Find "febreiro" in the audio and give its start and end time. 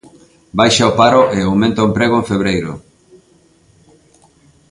2.31-2.71